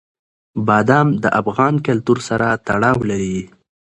[0.67, 3.39] بادام د افغان کلتور سره تړاو لري.